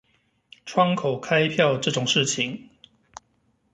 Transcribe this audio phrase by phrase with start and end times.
[0.65, 2.69] 窗口開票這種事情